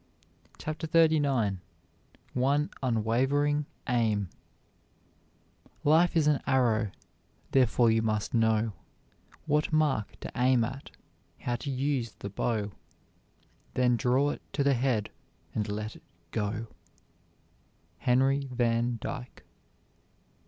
CHAPTER 0.57 0.87
XXXIX 0.87 1.57
ONE 2.33 2.71
UNWAVERING 2.81 3.67
AIM 3.87 4.29
Life 5.83 6.17
is 6.17 6.25
an 6.25 6.41
arrow 6.47 6.89
therefore 7.51 7.91
you 7.91 8.01
must 8.01 8.33
know 8.33 8.73
What 9.45 9.71
mark 9.71 10.19
to 10.21 10.31
aim 10.35 10.63
at, 10.63 10.89
how 11.41 11.55
to 11.57 11.69
use 11.69 12.13
the 12.13 12.31
bow 12.31 12.71
Then 13.75 13.95
draw 13.95 14.31
it 14.31 14.41
to 14.53 14.63
the 14.63 14.73
head 14.73 15.11
and 15.53 15.69
let 15.69 15.95
it 15.95 16.01
go. 16.31 16.65
HENRY 17.99 18.47
VAN 18.51 18.97
DYKE. 19.01 19.43